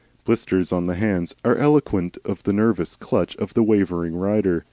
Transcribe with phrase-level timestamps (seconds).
[0.25, 4.59] Blisters on the hands are eloquent of the nervous clutch of the wavering rider.